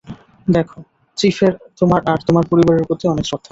[0.47, 0.67] দেখ,
[1.17, 3.49] চিফের তোমার আর তোমার পরিবারের প্রতি অনেক শ্রদ্ধা রয়েছে।